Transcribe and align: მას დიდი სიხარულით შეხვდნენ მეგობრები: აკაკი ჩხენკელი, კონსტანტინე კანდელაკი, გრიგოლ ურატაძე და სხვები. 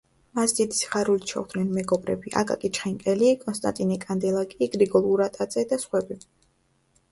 მას 0.37 0.53
დიდი 0.59 0.77
სიხარულით 0.77 1.33
შეხვდნენ 1.33 1.69
მეგობრები: 1.79 2.33
აკაკი 2.41 2.73
ჩხენკელი, 2.79 3.31
კონსტანტინე 3.45 4.01
კანდელაკი, 4.07 4.71
გრიგოლ 4.79 5.09
ურატაძე 5.15 5.69
და 5.75 5.83
სხვები. 5.87 6.21